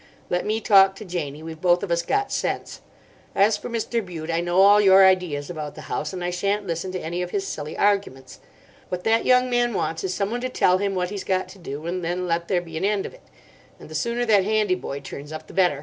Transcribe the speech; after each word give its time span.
Let 0.31 0.47
me 0.47 0.59
talk 0.59 0.95
to 0.95 1.05
Janie. 1.05 1.43
We've 1.43 1.61
both 1.61 1.83
of 1.83 1.91
us 1.91 2.01
got 2.01 2.31
sense. 2.31 2.81
As 3.35 3.55
for 3.55 3.69
Mr. 3.69 4.03
Bute, 4.03 4.31
I 4.31 4.41
know 4.41 4.59
all 4.59 4.81
your 4.81 5.05
ideas 5.05 5.47
about 5.47 5.75
the 5.75 5.81
house, 5.81 6.11
and 6.11 6.23
I 6.23 6.31
sha'n't 6.31 6.65
listen 6.65 6.91
to 6.93 6.99
any 6.99 7.21
of 7.21 7.29
his 7.29 7.45
silly 7.45 7.77
arguments. 7.77 8.39
What 8.89 9.03
that 9.03 9.25
young 9.25 9.47
man 9.47 9.75
wants 9.75 10.03
is 10.03 10.11
someone 10.11 10.41
to 10.41 10.49
tell 10.49 10.79
him 10.79 10.95
what 10.95 11.11
he's 11.11 11.23
got 11.23 11.47
to 11.49 11.59
do, 11.59 11.85
and 11.85 12.03
then 12.03 12.25
let 12.27 12.47
there 12.47 12.61
be 12.61 12.77
an 12.77 12.83
end 12.83 13.05
of 13.05 13.13
it. 13.13 13.21
And 13.79 13.89
the 13.89 13.93
sooner 13.93 14.25
that 14.25 14.43
handy 14.43 14.73
boy 14.73 15.01
turns 15.01 15.31
up 15.31 15.45
the 15.45 15.53
better. 15.53 15.79